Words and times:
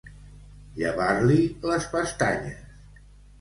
Llevar-li 0.77 1.35
les 1.73 1.87
pestanyes. 1.93 3.05